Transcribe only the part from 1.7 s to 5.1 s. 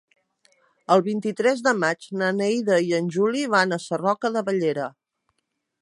maig na Neida i en Juli van a Sarroca de Bellera.